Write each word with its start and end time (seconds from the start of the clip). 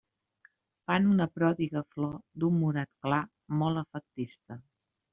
Fan 0.91 1.05
una 1.11 1.27
pròdiga 1.35 1.85
flor 1.97 2.17
d'un 2.43 2.59
morat 2.65 2.93
clar 3.07 3.23
molt 3.63 3.87
efectista. 3.87 4.63